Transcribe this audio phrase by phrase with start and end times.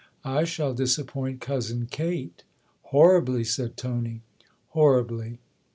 [0.25, 2.43] I shall disappoint Cousin Kate.""
[2.91, 4.23] Horribly/' said Tony."
[4.69, 5.37] Horribly."